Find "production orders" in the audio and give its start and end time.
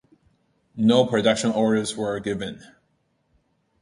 1.05-1.95